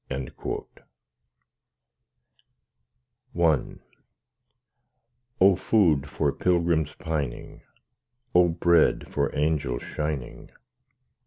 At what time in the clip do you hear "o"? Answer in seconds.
5.39-5.55, 8.33-8.47